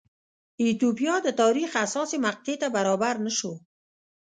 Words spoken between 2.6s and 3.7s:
ته برابر نه شو.